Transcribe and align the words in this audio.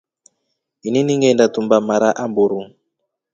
Ini 0.87 0.99
ninginetumba 1.03 1.77
mara 1.87 2.09
amburu. 2.23 2.61